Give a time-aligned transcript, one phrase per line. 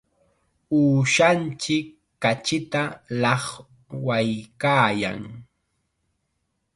[0.79, 1.87] Uushanchik
[2.23, 2.81] kachita
[3.21, 5.19] llaqwaykaayan.